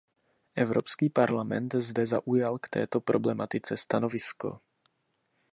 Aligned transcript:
Evropský 0.55 1.09
parlament 1.13 1.75
zde 1.75 2.07
zaujal 2.07 2.57
k 2.59 2.69
této 2.69 3.01
problematice 3.01 3.77
stanovisko. 3.77 4.57